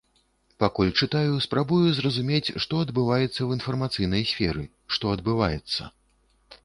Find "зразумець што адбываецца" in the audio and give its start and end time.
1.99-3.29